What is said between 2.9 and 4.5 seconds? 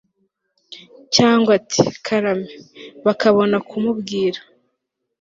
bakabona kumubwira